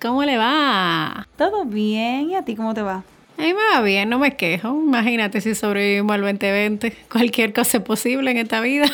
[0.00, 1.26] ¿Cómo le va?
[1.36, 2.30] ¿Todo bien?
[2.30, 3.02] ¿Y a ti cómo te va?
[3.36, 4.68] A mí me va bien, no me quejo.
[4.68, 6.96] Imagínate si sobrevivimos al 2020.
[7.12, 8.86] Cualquier cosa es posible en esta vida.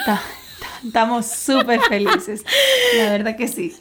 [0.83, 2.43] Estamos súper felices.
[2.97, 3.75] La verdad que sí.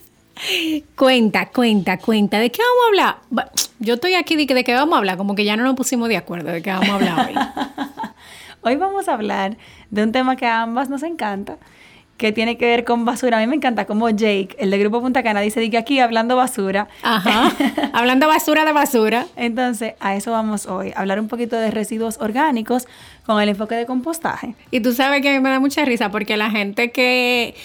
[0.98, 2.40] Cuenta, cuenta, cuenta.
[2.40, 3.58] ¿De qué vamos a hablar?
[3.80, 5.76] Yo estoy aquí de que de qué vamos a hablar, como que ya no nos
[5.76, 7.36] pusimos de acuerdo de qué vamos a hablar hoy.
[8.64, 9.58] hoy vamos a hablar
[9.92, 11.58] de un tema que a ambas nos encanta,
[12.18, 13.38] que tiene que ver con basura.
[13.38, 16.36] A mí me encanta como Jake, el de Grupo Punta Cana, dice que aquí hablando
[16.36, 16.88] basura.
[17.02, 17.52] Ajá.
[17.94, 19.26] hablando basura de basura.
[19.36, 22.88] Entonces, a eso vamos hoy, hablar un poquito de residuos orgánicos
[23.26, 24.56] con el enfoque de compostaje.
[24.72, 27.56] Y tú sabes que a mí me da mucha risa porque la gente que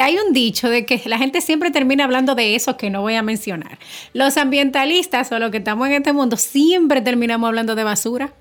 [0.00, 3.14] hay un dicho de que la gente siempre termina hablando de eso que no voy
[3.14, 3.78] a mencionar.
[4.12, 8.32] Los ambientalistas o los que estamos en este mundo siempre terminamos hablando de basura.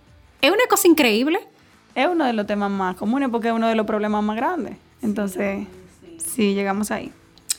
[0.41, 1.39] Es una cosa increíble.
[1.95, 4.77] Es uno de los temas más comunes porque es uno de los problemas más grandes.
[5.03, 5.67] Entonces,
[6.17, 7.11] sí, llegamos ahí.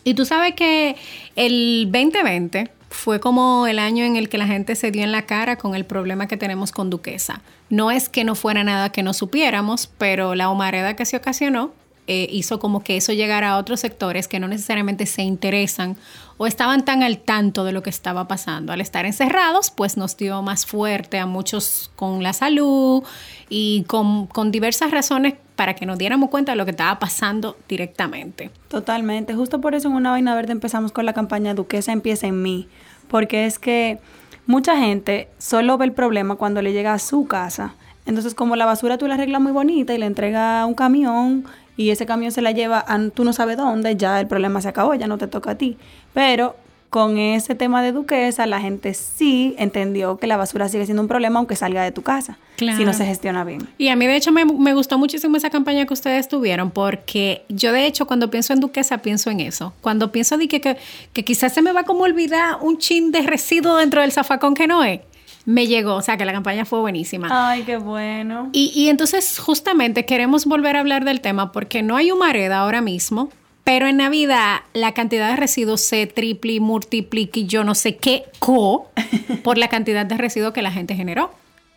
[0.03, 0.97] Y tú sabes que
[1.37, 5.23] el 2020 fue como el año en el que la gente se dio en la
[5.23, 7.42] cara con el problema que tenemos con Duquesa.
[7.70, 11.72] No es que no fuera nada que no supiéramos, pero la humareda que se ocasionó
[12.06, 15.97] eh, hizo como que eso llegara a otros sectores que no necesariamente se interesan
[16.37, 18.72] o estaban tan al tanto de lo que estaba pasando.
[18.72, 23.03] Al estar encerrados, pues nos dio más fuerte a muchos con la salud
[23.49, 27.56] y con, con diversas razones para que nos diéramos cuenta de lo que estaba pasando
[27.69, 28.50] directamente.
[28.69, 29.34] Totalmente.
[29.34, 32.69] Justo por eso en Una Vaina Verde empezamos con la campaña Duquesa empieza en mí.
[33.09, 33.98] Porque es que
[34.47, 37.75] mucha gente solo ve el problema cuando le llega a su casa.
[38.06, 41.44] Entonces, como la basura tú la arreglas muy bonita y le entrega un camión
[41.76, 44.69] y ese camión se la lleva a tú no sabes dónde, ya el problema se
[44.69, 45.76] acabó, ya no te toca a ti.
[46.12, 46.56] Pero
[46.94, 51.09] con ese tema de duquesa, la gente sí entendió que la basura sigue siendo un
[51.09, 53.69] problema aunque salga de tu casa, si no se gestiona bien.
[53.78, 57.43] Y a mí de hecho me, me, gustó muchísimo esa campaña que ustedes tuvieron porque
[57.49, 59.75] yo de hecho cuando pienso en duquesa pienso en eso.
[59.81, 60.77] Cuando pienso de que, que,
[61.12, 64.69] que quizás se me va como olvidar un chin de residuo dentro del zafacón que
[64.69, 65.00] no es
[65.47, 67.28] me llegó, o sea que la campaña fue buenísima.
[67.31, 68.50] Ay, qué bueno.
[68.53, 72.81] Y, y entonces justamente queremos volver a hablar del tema porque no hay humareda ahora
[72.81, 73.31] mismo,
[73.64, 78.25] pero en Navidad la cantidad de residuos se triple, multiplica y yo no sé qué
[78.38, 78.91] co
[79.42, 81.32] por la cantidad de residuos que la gente generó.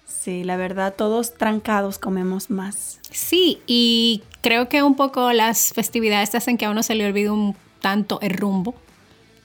[0.06, 3.00] Sí, la verdad, todos trancados comemos más.
[3.12, 7.30] Sí, y creo que un poco las festividades hacen que a uno se le olvide
[7.30, 8.76] un tanto el rumbo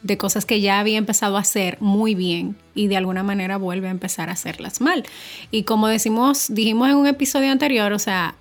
[0.03, 3.87] de cosas que ya había empezado a hacer muy bien y de alguna manera vuelve
[3.87, 5.05] a empezar a hacerlas mal.
[5.53, 8.35] Y como decimos, dijimos en un episodio anterior, o sea,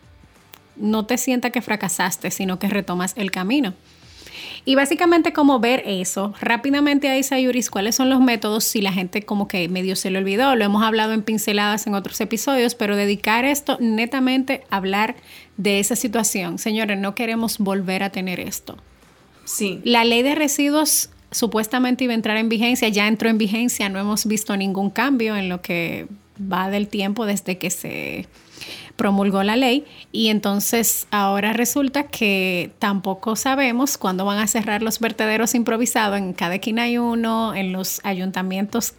[0.75, 3.73] no te sienta que fracasaste, sino que retomas el camino.
[4.63, 9.23] Y básicamente como ver eso, rápidamente ahí Sayuris, cuáles son los métodos si la gente
[9.23, 12.95] como que medio se le olvidó, lo hemos hablado en pinceladas en otros episodios, pero
[12.95, 15.15] dedicar esto netamente a hablar
[15.57, 16.59] de esa situación.
[16.59, 18.77] Señores, no queremos volver a tener esto.
[19.45, 19.79] Sí.
[19.83, 23.99] La ley de residuos supuestamente iba a entrar en vigencia, ya entró en vigencia, no
[23.99, 26.07] hemos visto ningún cambio en lo que
[26.39, 28.27] va del tiempo desde que se
[28.95, 34.99] promulgó la ley y entonces ahora resulta que tampoco sabemos cuándo van a cerrar los
[34.99, 36.17] vertederos improvisados.
[36.17, 38.93] En cada esquina hay uno, en los ayuntamientos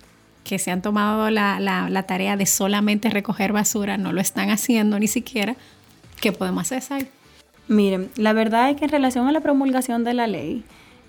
[0.44, 4.98] que se han tomado la, la, tarea de solamente recoger basura, no lo están haciendo
[4.98, 5.56] ni siquiera.
[6.20, 7.08] ¿Qué podemos hacer, Sai?
[7.68, 10.64] Miren, la verdad es que en relación a la promulgación de la ley,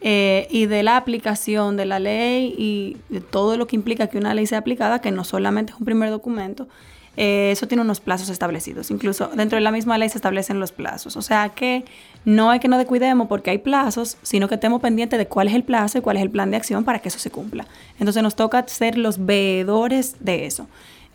[0.06, 4.18] eh, y de la aplicación de la ley y de todo lo que implica que
[4.18, 6.68] una ley sea aplicada, que no solamente es un primer documento,
[7.16, 8.90] eh, eso tiene unos plazos establecidos.
[8.92, 11.16] Incluso dentro de la misma ley se establecen los plazos.
[11.16, 11.86] O sea que
[12.26, 15.54] no hay que no descuidemos porque hay plazos, sino que estemos pendientes de cuál es
[15.54, 17.68] el plazo y cuál es el plan de acción para que eso se cumpla.
[18.00, 20.68] Entonces nos toca ser los veedores de eso.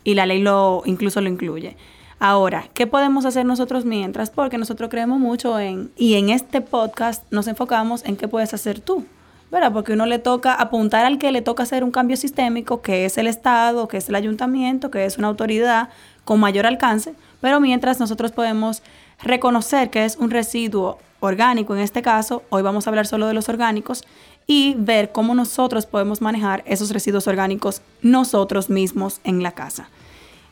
[0.03, 1.75] Y la ley lo incluso lo incluye.
[2.19, 4.29] Ahora, ¿qué podemos hacer nosotros mientras?
[4.29, 8.81] Porque nosotros creemos mucho en, y en este podcast nos enfocamos en qué puedes hacer
[8.81, 9.05] tú,
[9.51, 9.71] ¿verdad?
[9.73, 13.17] Porque uno le toca apuntar al que le toca hacer un cambio sistémico, que es
[13.17, 15.89] el Estado, que es el ayuntamiento, que es una autoridad
[16.25, 18.83] con mayor alcance, pero mientras nosotros podemos
[19.21, 23.33] reconocer que es un residuo orgánico en este caso, hoy vamos a hablar solo de
[23.33, 24.03] los orgánicos,
[24.49, 29.89] y ver cómo nosotros podemos manejar esos residuos orgánicos nosotros mismos en la casa.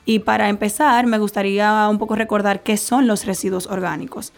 [0.06, 4.34] Y para empezar, me gustaría un poco recordar qué son los residuos orgánicos.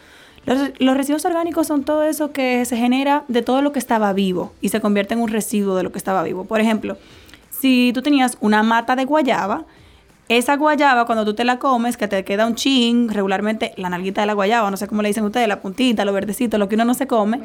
[0.46, 4.54] Los, residuos orgánicos son todo eso que se genera de todo lo que estaba vivo
[4.62, 6.46] y se convierte en un residuo de lo que estaba vivo.
[6.46, 6.98] Por ejemplo,
[7.50, 9.66] si tú tenías una mata de guayaba,
[10.30, 14.22] esa guayaba cuando tú te la comes, que te queda un chin, regularmente la nalguita
[14.22, 16.76] de la guayaba, no sé cómo le dicen ustedes, la puntita, lo verdecito, lo que
[16.76, 17.42] uno no se come,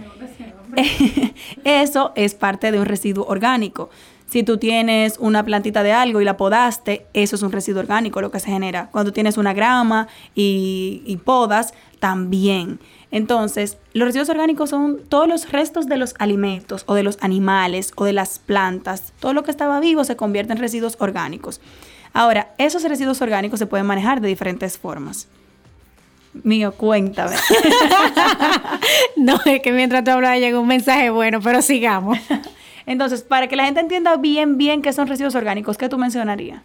[1.64, 3.90] eso es parte de un residuo orgánico.
[4.26, 8.20] Si tú tienes una plantita de algo y la podaste, eso es un residuo orgánico
[8.20, 8.88] lo que se genera.
[8.90, 11.72] Cuando tienes una grama y, y podas,
[12.04, 12.80] también.
[13.10, 17.92] Entonces, los residuos orgánicos son todos los restos de los alimentos o de los animales
[17.96, 19.14] o de las plantas.
[19.20, 21.62] Todo lo que estaba vivo se convierte en residuos orgánicos.
[22.12, 25.28] Ahora, esos residuos orgánicos se pueden manejar de diferentes formas.
[26.34, 27.36] Mío, cuéntame.
[29.16, 32.18] no, es que mientras tú hablabas llegó un mensaje bueno, pero sigamos.
[32.84, 36.60] Entonces, para que la gente entienda bien, bien qué son residuos orgánicos, ¿qué tú mencionarías?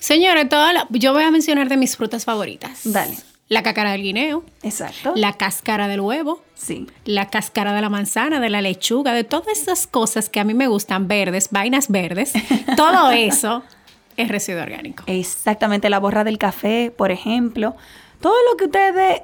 [0.00, 0.48] Señores,
[0.90, 2.80] yo voy a mencionar de mis frutas favoritas.
[2.82, 3.16] Dale.
[3.52, 4.44] La cáscara del guineo.
[4.62, 5.12] Exacto.
[5.14, 6.40] La cáscara del huevo.
[6.54, 6.86] Sí.
[7.04, 10.54] La cáscara de la manzana, de la lechuga, de todas esas cosas que a mí
[10.54, 12.32] me gustan verdes, vainas verdes.
[12.78, 13.62] todo eso
[14.16, 15.04] es residuo orgánico.
[15.06, 15.90] Exactamente.
[15.90, 17.76] La borra del café, por ejemplo.
[18.22, 19.20] Todo lo que ustedes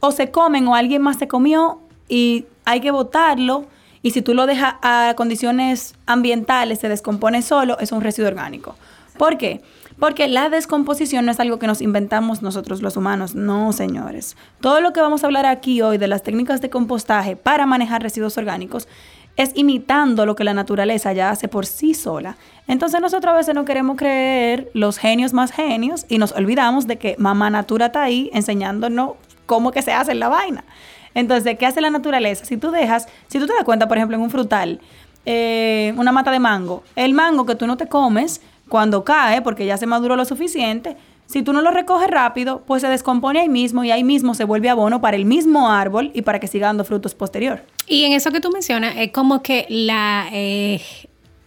[0.00, 3.64] o se comen o alguien más se comió y hay que botarlo.
[4.02, 8.76] Y si tú lo dejas a condiciones ambientales, se descompone solo, es un residuo orgánico.
[9.16, 9.62] ¿Por qué?
[10.00, 14.34] Porque la descomposición no es algo que nos inventamos nosotros los humanos, no señores.
[14.60, 18.02] Todo lo que vamos a hablar aquí hoy de las técnicas de compostaje para manejar
[18.02, 18.88] residuos orgánicos
[19.36, 22.38] es imitando lo que la naturaleza ya hace por sí sola.
[22.66, 26.96] Entonces nosotros a veces no queremos creer los genios más genios y nos olvidamos de
[26.96, 29.12] que mamá natura está ahí enseñándonos
[29.44, 30.64] cómo que se hace la vaina.
[31.12, 32.44] Entonces, ¿qué hace la naturaleza?
[32.44, 34.80] Si tú dejas, si tú te das cuenta, por ejemplo, en un frutal,
[35.26, 39.66] eh, una mata de mango, el mango que tú no te comes, cuando cae, porque
[39.66, 40.96] ya se maduró lo suficiente,
[41.26, 44.44] si tú no lo recoges rápido, pues se descompone ahí mismo y ahí mismo se
[44.44, 47.62] vuelve abono para el mismo árbol y para que siga dando frutos posterior.
[47.86, 50.28] Y en eso que tú mencionas, es como que la...
[50.32, 50.80] Eh,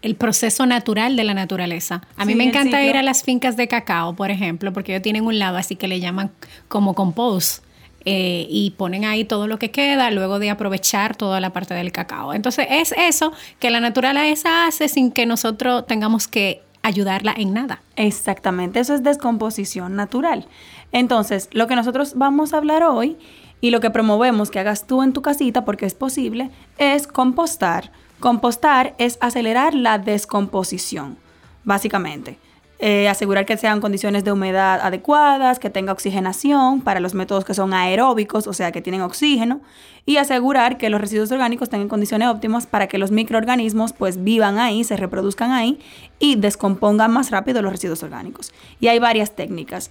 [0.02, 2.02] el proceso natural de la naturaleza.
[2.18, 5.26] A mí me encanta ir a las fincas de cacao, por ejemplo, porque ellos tienen
[5.26, 6.30] un lado así que le llaman
[6.68, 7.64] como compost.
[8.06, 11.94] Eh, y ponen ahí todo lo que queda luego de aprovechar toda la parte del
[11.94, 12.34] cacao.
[12.34, 17.81] Entonces es eso que la naturaleza hace sin que nosotros tengamos que ayudarla en nada.
[17.95, 20.47] Exactamente, eso es descomposición natural.
[20.91, 23.18] Entonces, lo que nosotros vamos a hablar hoy
[23.62, 27.91] y lo que promovemos que hagas tú en tu casita, porque es posible, es compostar.
[28.19, 31.18] Compostar es acelerar la descomposición,
[31.63, 32.38] básicamente.
[32.85, 37.53] Eh, asegurar que sean condiciones de humedad adecuadas, que tenga oxigenación para los métodos que
[37.53, 39.62] son aeróbicos, o sea, que tienen oxígeno,
[40.06, 44.59] y asegurar que los residuos orgánicos tengan condiciones óptimas para que los microorganismos pues vivan
[44.59, 45.80] ahí, se reproduzcan ahí
[46.19, 48.51] y descompongan más rápido los residuos orgánicos.
[48.81, 49.89] Y hay varias técnicas.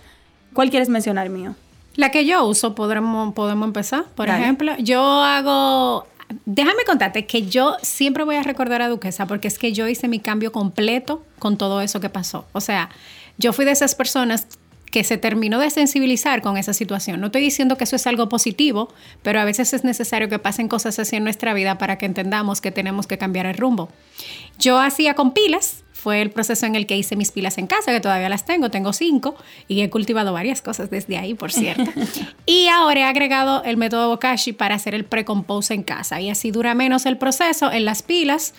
[0.53, 1.55] ¿Cuál quieres mencionar mío?
[1.97, 4.05] La que yo uso, podremos, podemos empezar.
[4.15, 6.07] Por ejemplo, yo hago
[6.45, 10.09] déjame contarte que yo siempre voy a recordar a Duquesa porque es que yo hice
[10.09, 12.47] mi cambio completo con todo eso que pasó.
[12.53, 12.91] O sea,
[13.39, 14.47] yo fui de esas personas
[14.93, 17.19] que se terminó de sensibilizar con esa situación.
[17.21, 18.93] No estoy diciendo que eso es algo positivo,
[19.23, 22.61] pero a veces es necesario que pasen cosas así en nuestra vida para que entendamos
[22.61, 23.89] que tenemos que cambiar el rumbo.
[24.59, 27.93] Yo hacía con pilas, fue el proceso en el que hice mis pilas en casa,
[27.93, 29.37] que todavía las tengo, tengo cinco,
[29.69, 31.89] y he cultivado varias cosas desde ahí, por cierto.
[32.45, 36.51] y ahora he agregado el método Bokashi para hacer el pre-compose en casa, y así
[36.51, 38.53] dura menos el proceso en las pilas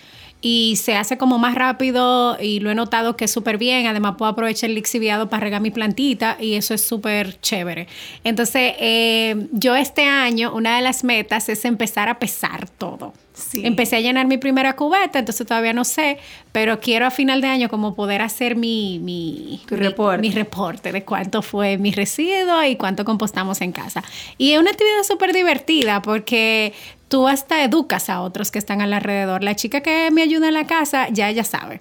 [0.46, 3.88] y se hace como más rápido y lo he notado que es súper bien.
[3.88, 7.88] Además puedo aprovechar el lixiviado para regar mi plantita y eso es súper chévere.
[8.26, 13.14] Entonces, eh, yo este año, una de las metas es empezar a pesar todo.
[13.54, 16.20] Empecé a llenar mi primera cubeta, entonces todavía no sé,
[16.52, 20.22] pero quiero a final de año como poder hacer mi, mi, reporte.
[20.22, 24.04] mi reporte de cuánto fue mi residuo y cuánto compostamos en casa.
[24.38, 26.74] Y es una actividad súper divertida porque
[27.14, 29.44] tú hasta educas a otros que están alrededor.
[29.44, 31.80] La chica que me ayuda en la casa, ya ella sabe.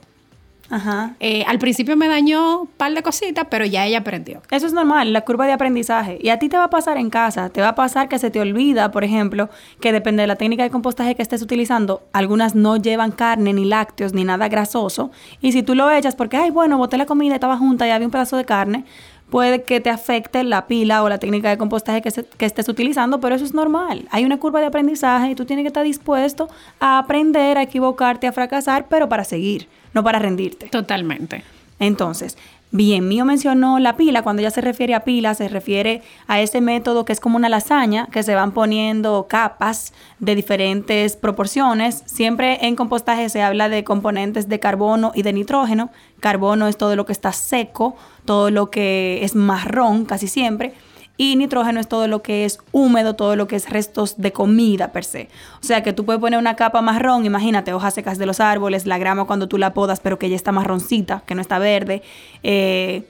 [0.68, 1.14] Ajá.
[1.20, 4.42] Eh, al principio me dañó un par de cositas, pero ya ella aprendió.
[4.50, 6.18] Eso es normal, la curva de aprendizaje.
[6.20, 8.30] Y a ti te va a pasar en casa, te va a pasar que se
[8.30, 9.48] te olvida, por ejemplo,
[9.80, 13.64] que depende de la técnica de compostaje que estés utilizando, algunas no llevan carne, ni
[13.64, 15.12] lácteos, ni nada grasoso.
[15.40, 18.06] Y si tú lo echas porque, ay, bueno, boté la comida, estaba junta y había
[18.06, 18.84] un pedazo de carne,
[19.32, 23.18] puede que te afecte la pila o la técnica de compostaje que, que, estés utilizando,
[23.18, 24.06] pero eso es normal.
[24.10, 28.26] Hay una curva de aprendizaje y tú tienes que estar dispuesto a aprender, a equivocarte,
[28.26, 30.68] a fracasar, pero para seguir no para rendirte.
[30.68, 31.44] Totalmente.
[31.78, 32.36] Entonces,
[32.74, 36.62] Bien, Mío mencionó la pila, cuando ella se refiere a pila, se refiere a ese
[36.62, 42.02] método que es como una lasaña, que se van poniendo capas de diferentes proporciones.
[42.06, 45.90] Siempre en compostaje se habla de componentes de carbono y de nitrógeno.
[46.18, 50.72] Carbono es todo lo que está seco, todo lo que es marrón casi siempre
[51.16, 54.92] y nitrógeno es todo lo que es húmedo, todo lo que es restos de comida
[54.92, 55.28] per se.
[55.60, 58.86] O sea que tú puedes poner una capa marrón, imagínate hojas secas de los árboles,
[58.86, 62.02] la grama cuando tú la podas pero que ya está marroncita, que no está verde,
[62.42, 63.04] eh,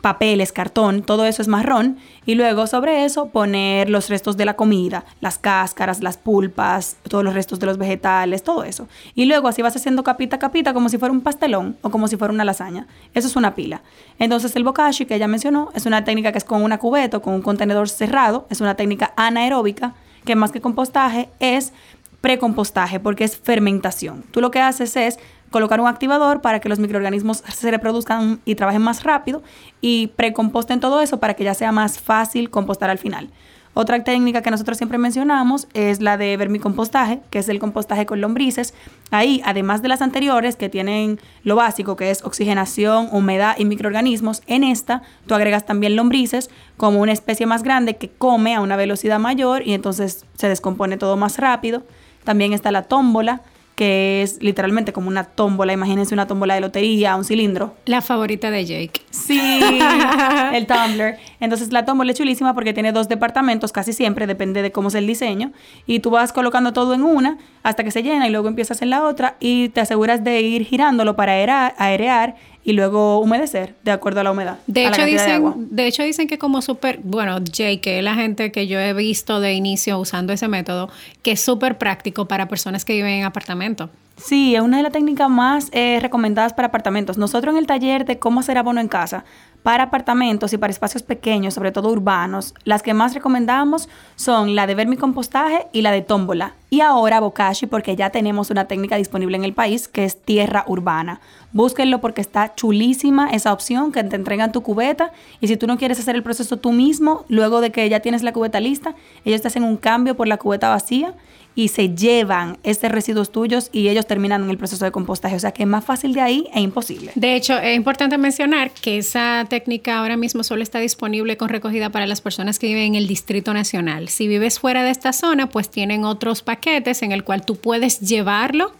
[0.00, 1.98] papeles, cartón, todo eso es marrón.
[2.26, 7.24] Y luego sobre eso poner los restos de la comida, las cáscaras, las pulpas, todos
[7.24, 8.88] los restos de los vegetales, todo eso.
[9.14, 12.08] Y luego así vas haciendo capita a capita como si fuera un pastelón o como
[12.08, 12.86] si fuera una lasaña.
[13.12, 13.82] Eso es una pila.
[14.18, 17.34] Entonces el bokashi que ella mencionó es una técnica que es con una cubeta, con
[17.34, 21.72] un contenedor cerrado, es una técnica anaeróbica que más que compostaje es
[22.20, 24.24] precompostaje porque es fermentación.
[24.30, 25.18] Tú lo que haces es
[25.54, 29.40] colocar un activador para que los microorganismos se reproduzcan y trabajen más rápido
[29.80, 33.30] y precomposten todo eso para que ya sea más fácil compostar al final.
[33.72, 38.20] Otra técnica que nosotros siempre mencionamos es la de vermicompostaje, que es el compostaje con
[38.20, 38.74] lombrices.
[39.12, 44.42] Ahí, además de las anteriores que tienen lo básico, que es oxigenación, humedad y microorganismos,
[44.48, 48.74] en esta tú agregas también lombrices como una especie más grande que come a una
[48.74, 51.84] velocidad mayor y entonces se descompone todo más rápido.
[52.24, 53.42] También está la tómbola,
[53.74, 57.74] que es literalmente como una tómbola, imagínense una tómbola de lotería, un cilindro.
[57.86, 59.00] La favorita de Jake.
[59.10, 59.40] Sí,
[60.52, 61.18] el tumbler.
[61.40, 64.94] Entonces la tómbola es chulísima porque tiene dos departamentos casi siempre, depende de cómo es
[64.94, 65.52] el diseño,
[65.86, 68.90] y tú vas colocando todo en una hasta que se llena y luego empiezas en
[68.90, 73.90] la otra y te aseguras de ir girándolo para aerar, airear y luego humedecer de
[73.90, 74.58] acuerdo a la humedad.
[74.66, 78.50] De hecho, dicen, de, hecho dicen que como súper, bueno, Jay, que es la gente
[78.50, 80.88] que yo he visto de inicio usando ese método,
[81.22, 83.90] que es súper práctico para personas que viven en apartamento.
[84.16, 87.18] Sí, es una de las técnicas más eh, recomendadas para apartamentos.
[87.18, 89.24] Nosotros en el taller de cómo hacer abono en casa,
[89.64, 94.66] para apartamentos y para espacios pequeños, sobre todo urbanos, las que más recomendamos son la
[94.66, 96.54] de vermicompostaje y la de tómbola.
[96.68, 100.64] Y ahora Bokashi porque ya tenemos una técnica disponible en el país que es tierra
[100.66, 101.20] urbana.
[101.52, 105.78] Búsquenlo porque está chulísima esa opción que te entregan tu cubeta y si tú no
[105.78, 108.94] quieres hacer el proceso tú mismo, luego de que ya tienes la cubeta lista,
[109.24, 111.14] ellos te hacen un cambio por la cubeta vacía
[111.56, 115.36] y se llevan estos residuos tuyos y ellos terminan en el proceso de compostaje.
[115.36, 117.12] O sea que es más fácil de ahí e imposible.
[117.14, 121.90] De hecho, es importante mencionar que esa técnica ahora mismo solo está disponible con recogida
[121.90, 124.08] para las personas que viven en el Distrito Nacional.
[124.08, 128.00] Si vives fuera de esta zona, pues tienen otros paquetes en el cual tú puedes
[128.00, 128.72] llevarlo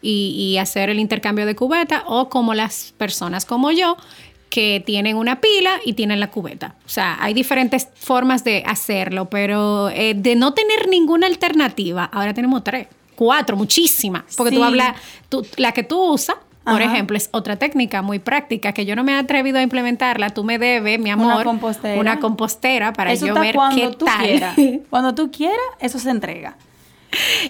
[0.00, 3.96] y, y hacer el intercambio de cubeta o como las personas como yo
[4.52, 6.74] que tienen una pila y tienen la cubeta.
[6.84, 12.34] O sea, hay diferentes formas de hacerlo, pero eh, de no tener ninguna alternativa, ahora
[12.34, 14.24] tenemos tres, cuatro, muchísimas.
[14.36, 14.94] Porque tú hablas,
[15.30, 19.04] tú, la que tú usas, por ejemplo, es otra técnica muy práctica que yo no
[19.04, 20.28] me he atrevido a implementarla.
[20.28, 24.20] Tú me debes, mi amor, una compostera, una compostera para yo ver qué tú tal.
[24.20, 24.56] Quieras.
[24.90, 26.58] Cuando tú quieras, eso se entrega.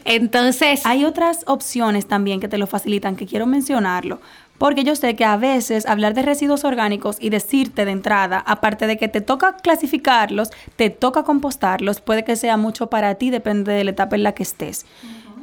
[0.05, 4.21] Entonces, hay otras opciones también que te lo facilitan, que quiero mencionarlo
[4.63, 8.87] porque yo sé que a veces hablar de residuos orgánicos y decirte de entrada, aparte
[8.87, 13.73] de que te toca clasificarlos, te toca compostarlos, puede que sea mucho para ti, depende
[13.73, 14.87] de la etapa en la que estés.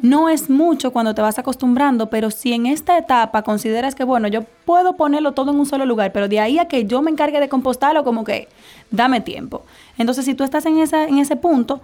[0.02, 4.30] No es mucho cuando te vas acostumbrando, pero si en esta etapa consideras que, bueno,
[4.30, 7.12] yo puedo ponerlo todo en un solo lugar, pero de ahí a que yo me
[7.12, 8.48] encargue de compostarlo, como que
[8.90, 9.66] dame tiempo.
[9.98, 11.82] Entonces, si tú estás en, esa, en ese punto,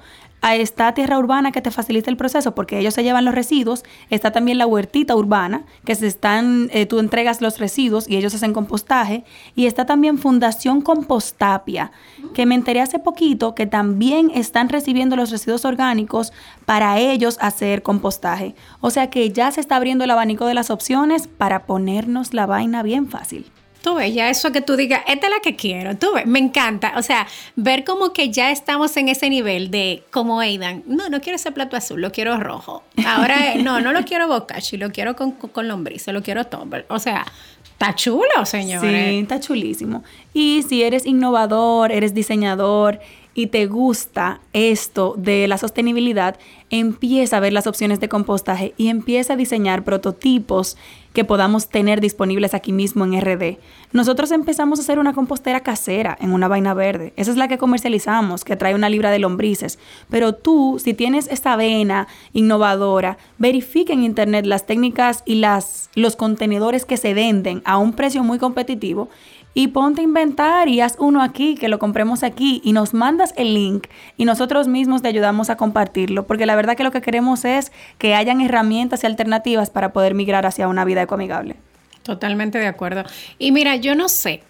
[0.54, 3.84] está tierra urbana que te facilita el proceso porque ellos se llevan los residuos.
[4.12, 8.36] Está también la huertita urbana, que se están, eh, tú entregas los residuos y ellos
[8.36, 9.24] hacen compostaje.
[9.56, 11.92] Y está también Fundación Compostapia,
[12.36, 16.32] que me enteré hace poquito que también están recibiendo los residuos orgánicos
[16.66, 18.54] para ellos hacer compostaje.
[18.82, 22.46] O sea que ya se está abriendo el abanico de las opciones para ponernos la
[22.46, 23.52] vaina bien fácil.
[23.86, 26.39] Tú ves, ya eso que tú digas, esta es la que quiero, tú ves, me
[26.39, 26.94] encanta.
[26.98, 31.22] O sea, ver como que ya estamos en ese nivel de, como Aidan, no, no
[31.22, 32.82] quiero ese plato azul, lo quiero rojo.
[33.06, 36.86] Ahora, no, no lo quiero bocachi, lo quiero con, con lombriz, lo quiero tumble.
[36.89, 37.27] O sea,
[37.75, 39.10] Está chulo, señores.
[39.10, 40.04] Sí, está chulísimo.
[40.34, 43.01] Y si eres innovador, eres diseñador
[43.34, 46.39] y te gusta esto de la sostenibilidad,
[46.70, 50.77] empieza a ver las opciones de compostaje y empieza a diseñar prototipos
[51.15, 53.57] que podamos tener disponibles aquí mismo en RD.
[53.91, 57.13] Nosotros empezamos a hacer una compostera casera en una vaina verde.
[57.15, 59.79] Esa es la que comercializamos, que trae una libra de lombrices.
[60.12, 66.15] Pero tú, si tienes esta vena innovadora, verifica en internet las técnicas y las, los
[66.15, 69.10] contenedores que se venden a un precio muy competitivo
[69.56, 73.34] y ponte a inventar y haz uno aquí, que lo compremos aquí y nos mandas
[73.38, 77.02] el link y nosotros mismos te ayudamos a compartirlo, porque la verdad que lo que
[77.02, 81.56] queremos es que hayan herramientas y alternativas para poder migrar hacia una vida ecoamigable.
[82.04, 83.04] Totalmente de acuerdo.
[83.40, 84.44] Y mira, yo no sé,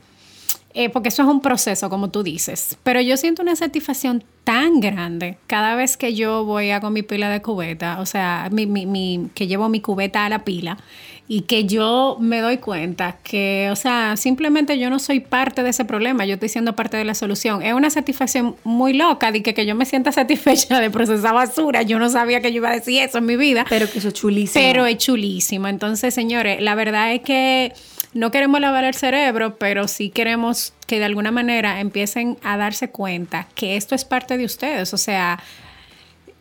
[0.74, 2.78] eh, porque eso es un proceso, como tú dices.
[2.84, 7.02] Pero yo siento una satisfacción tan grande cada vez que yo voy a con mi
[7.02, 10.78] pila de cubeta, o sea, mi, mi, que llevo mi cubeta a la pila
[11.28, 15.72] y que yo me doy cuenta que, o sea, simplemente yo no soy parte de
[15.72, 17.64] ese problema, yo estoy siendo parte de la solución.
[17.64, 21.82] Es una satisfacción muy loca de que, que yo me sienta satisfecha de procesar basura.
[21.82, 23.66] Yo no sabía que yo iba a decir eso en mi vida.
[23.70, 24.64] Pero que eso es chulísimo.
[24.64, 25.68] Pero es chulísimo.
[25.68, 27.74] Entonces, señores, la verdad es que
[28.14, 32.92] no queremos lavar el cerebro, pero sí queremos que de alguna manera empiecen a darse
[32.92, 34.94] cuenta que esto es parte de ustedes.
[34.94, 35.40] O sea,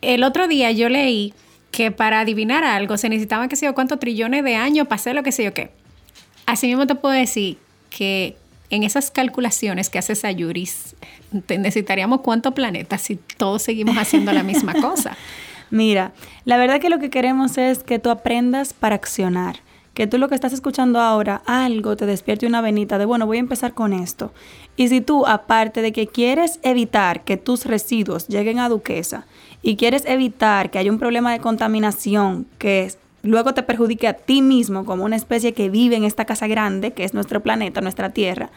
[0.03, 1.33] el otro día yo leí
[1.75, 5.13] que para adivinar algo se necesitaban que sé yo cuántos trillones de años para hacer
[5.13, 5.71] lo que sé yo qué.
[6.45, 7.57] Así mismo te puedo decir
[7.89, 8.37] que
[8.69, 10.95] en esas calculaciones que hace Sayuris,
[11.49, 15.17] necesitaríamos cuántos planetas si todos seguimos haciendo la misma cosa.
[15.69, 16.13] Mira,
[16.45, 19.57] la verdad que lo que queremos es que tú aprendas para accionar
[19.95, 23.37] que tú lo que estás escuchando ahora, algo te despierte una venita de, bueno, voy
[23.37, 24.33] a empezar con esto.
[24.75, 29.25] Y si tú, aparte de que quieres evitar que tus residuos lleguen a Duquesa
[29.61, 32.91] y quieres evitar que haya un problema de contaminación que
[33.23, 36.91] luego te perjudique a ti mismo como una especie que vive en esta casa grande,
[36.91, 38.51] que es nuestro planeta, nuestra Tierra,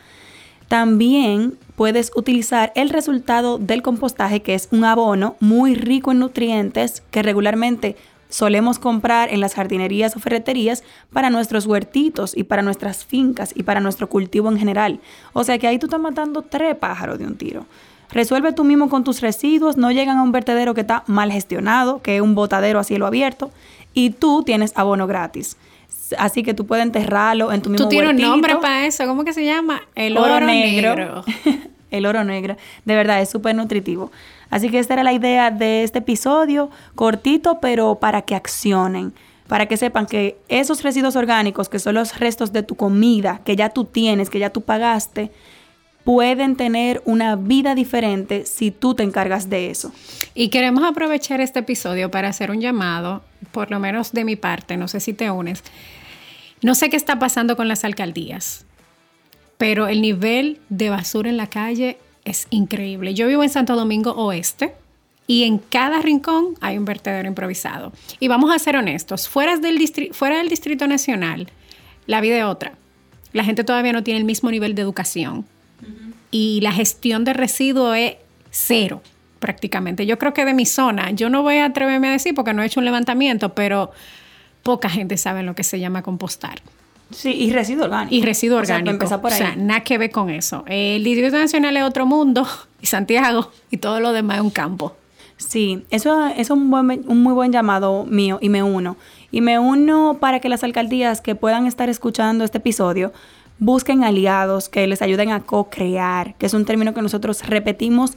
[0.66, 7.02] también puedes utilizar el resultado del compostaje, que es un abono muy rico en nutrientes
[7.12, 7.97] que regularmente
[8.28, 13.62] solemos comprar en las jardinerías o ferreterías para nuestros huertitos y para nuestras fincas y
[13.62, 15.00] para nuestro cultivo en general.
[15.32, 17.66] O sea que ahí tú estás matando tres pájaros de un tiro.
[18.11, 22.00] Resuelve tú mismo con tus residuos, no llegan a un vertedero que está mal gestionado,
[22.00, 23.50] que es un botadero a cielo abierto,
[23.92, 25.56] y tú tienes abono gratis.
[26.16, 29.25] Así que tú puedes enterrarlo en tu mismo Tú tienes un nombre para eso, ¿cómo
[29.25, 29.82] que se llama?
[29.94, 31.23] El oro, negro.
[31.90, 32.57] el oro negro.
[32.85, 34.11] De verdad, es súper nutritivo.
[34.50, 39.12] Así que esta era la idea de este episodio, cortito, pero para que accionen,
[39.47, 43.57] para que sepan que esos residuos orgánicos, que son los restos de tu comida, que
[43.57, 45.30] ya tú tienes, que ya tú pagaste,
[46.04, 49.92] pueden tener una vida diferente si tú te encargas de eso.
[50.35, 54.78] Y queremos aprovechar este episodio para hacer un llamado, por lo menos de mi parte,
[54.78, 55.62] no sé si te unes.
[56.62, 58.64] No sé qué está pasando con las alcaldías,
[59.59, 63.14] pero el nivel de basura en la calle es increíble.
[63.14, 64.75] Yo vivo en Santo Domingo Oeste
[65.27, 67.92] y en cada rincón hay un vertedero improvisado.
[68.21, 69.79] Y vamos a ser honestos, fuera del,
[70.12, 71.49] fuera del Distrito Nacional,
[72.07, 72.73] la vida es otra.
[73.33, 75.44] La gente todavía no tiene el mismo nivel de educación
[76.31, 78.16] y la gestión de residuos es
[78.51, 79.03] cero
[79.38, 80.07] prácticamente.
[80.07, 82.62] Yo creo que de mi zona, yo no voy a atreverme a decir porque no
[82.62, 83.92] he hecho un levantamiento, pero
[84.62, 86.61] poca gente sabe lo que se llama compostar.
[87.11, 88.14] Sí, y residuo orgánico.
[88.14, 89.05] Y residuo orgánico.
[89.05, 89.40] O sea, por ahí.
[89.40, 90.64] O sea, nada que ver con eso.
[90.66, 92.47] El Distrito Nacional es otro mundo,
[92.81, 94.97] y Santiago, y todo lo demás es un campo.
[95.37, 98.97] Sí, eso, es un, buen, un muy buen llamado mío, y me uno.
[99.31, 103.12] Y me uno para que las alcaldías que puedan estar escuchando este episodio
[103.59, 108.12] busquen aliados que les ayuden a co-crear, que es un término que nosotros repetimos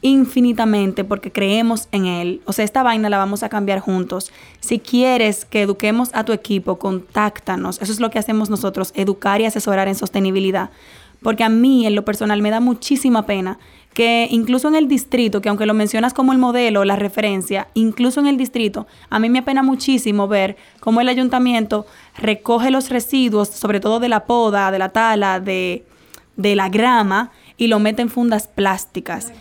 [0.00, 2.40] infinitamente porque creemos en él.
[2.44, 4.32] O sea, esta vaina la vamos a cambiar juntos.
[4.60, 7.80] Si quieres que eduquemos a tu equipo, contáctanos.
[7.82, 10.70] Eso es lo que hacemos nosotros, educar y asesorar en sostenibilidad.
[11.22, 13.58] Porque a mí, en lo personal, me da muchísima pena
[13.92, 18.20] que incluso en el distrito, que aunque lo mencionas como el modelo, la referencia, incluso
[18.20, 21.84] en el distrito, a mí me apena muchísimo ver cómo el ayuntamiento
[22.16, 25.84] recoge los residuos, sobre todo de la poda, de la tala, de,
[26.36, 29.32] de la grama, y lo mete en fundas plásticas.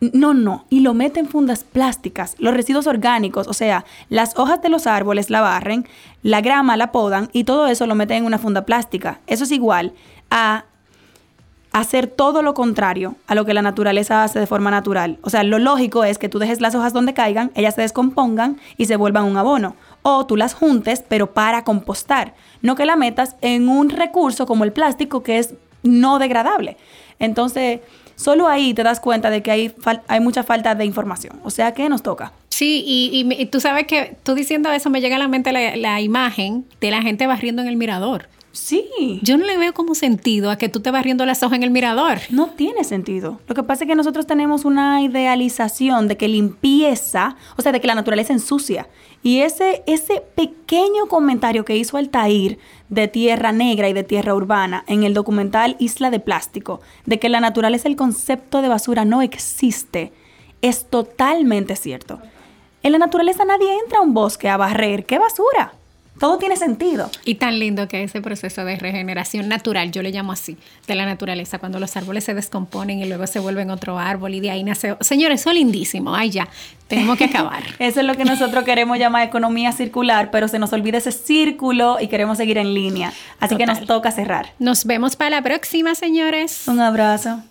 [0.00, 4.62] No, no, y lo meten en fundas plásticas, los residuos orgánicos, o sea, las hojas
[4.62, 5.88] de los árboles la barren,
[6.22, 9.18] la grama la podan y todo eso lo meten en una funda plástica.
[9.26, 9.92] Eso es igual
[10.30, 10.66] a
[11.72, 15.18] hacer todo lo contrario a lo que la naturaleza hace de forma natural.
[15.22, 18.58] O sea, lo lógico es que tú dejes las hojas donde caigan, ellas se descompongan
[18.76, 19.76] y se vuelvan un abono.
[20.02, 22.34] O tú las juntes, pero para compostar.
[22.62, 26.76] No que la metas en un recurso como el plástico que es no degradable.
[27.18, 27.80] Entonces,
[28.18, 29.72] Solo ahí te das cuenta de que hay,
[30.08, 31.38] hay mucha falta de información.
[31.44, 32.32] O sea, ¿qué nos toca?
[32.48, 36.64] Sí, y, tú sabes que tú diciendo eso me llega a la mente la, imagen
[36.80, 38.28] de la gente barriendo en el mirador.
[38.52, 39.20] Sí.
[39.22, 41.70] Yo no le veo como sentido a que tú te barriendo las hojas en el
[41.70, 42.18] mirador.
[42.30, 43.40] No tiene sentido.
[43.46, 47.80] Lo que pasa es que nosotros tenemos una idealización de que limpieza, o sea, de
[47.80, 48.88] que la naturaleza ensucia.
[49.22, 52.58] Y ese, ese pequeño comentario que hizo Altair
[52.88, 57.28] de tierra negra y de tierra urbana en el documental Isla de Plástico, de que
[57.28, 60.12] la naturaleza, el concepto de basura no existe,
[60.62, 62.20] es totalmente cierto.
[62.82, 65.04] En la naturaleza nadie entra a un bosque a barrer.
[65.04, 65.72] ¿Qué basura?
[66.18, 67.10] Todo tiene sentido.
[67.24, 71.06] Y tan lindo que ese proceso de regeneración natural, yo le llamo así, de la
[71.06, 74.64] naturaleza, cuando los árboles se descomponen y luego se vuelven otro árbol y de ahí
[74.64, 74.96] nace...
[75.00, 76.14] Señores, eso es lindísimo.
[76.14, 76.48] Ay, ya,
[76.88, 77.62] tenemos que acabar.
[77.78, 81.98] eso es lo que nosotros queremos llamar economía circular, pero se nos olvida ese círculo
[82.00, 83.12] y queremos seguir en línea.
[83.40, 84.52] Así que nos toca cerrar.
[84.58, 86.66] Nos vemos para la próxima, señores.
[86.66, 87.42] Un abrazo.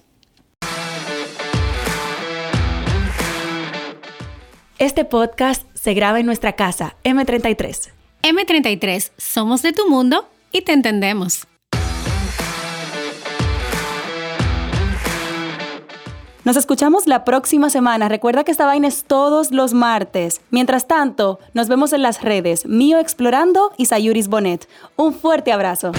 [4.80, 7.97] Este podcast se graba en nuestra casa, M33.
[8.28, 11.48] M33, somos de tu mundo y te entendemos.
[16.44, 18.10] Nos escuchamos la próxima semana.
[18.10, 20.42] Recuerda que esta vaina es todos los martes.
[20.50, 24.68] Mientras tanto, nos vemos en las redes Mío Explorando y Sayuris Bonet.
[24.98, 25.94] Un fuerte abrazo.